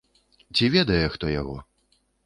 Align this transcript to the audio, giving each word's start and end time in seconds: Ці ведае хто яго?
Ці 0.59 0.71
ведае 0.77 0.99
хто 1.17 1.25
яго? 1.41 1.55